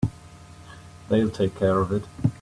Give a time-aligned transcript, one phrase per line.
[1.09, 2.05] They'll take care of it.